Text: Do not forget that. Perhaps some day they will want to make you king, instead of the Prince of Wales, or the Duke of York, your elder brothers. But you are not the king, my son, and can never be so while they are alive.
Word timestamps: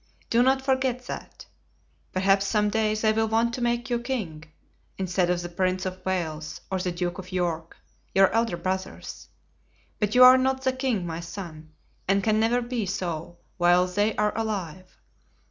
Do 0.31 0.41
not 0.41 0.63
forget 0.63 1.05
that. 1.05 1.45
Perhaps 2.11 2.47
some 2.47 2.71
day 2.71 2.95
they 2.95 3.13
will 3.13 3.27
want 3.27 3.53
to 3.53 3.61
make 3.61 3.87
you 3.87 3.99
king, 3.99 4.43
instead 4.97 5.29
of 5.29 5.43
the 5.43 5.47
Prince 5.49 5.85
of 5.85 6.03
Wales, 6.03 6.59
or 6.71 6.79
the 6.79 6.91
Duke 6.91 7.19
of 7.19 7.31
York, 7.31 7.77
your 8.15 8.31
elder 8.33 8.57
brothers. 8.57 9.27
But 9.99 10.15
you 10.15 10.23
are 10.23 10.39
not 10.39 10.63
the 10.63 10.73
king, 10.73 11.05
my 11.05 11.19
son, 11.19 11.73
and 12.07 12.23
can 12.23 12.39
never 12.39 12.63
be 12.63 12.87
so 12.87 13.37
while 13.57 13.85
they 13.85 14.15
are 14.15 14.35
alive. 14.35 14.97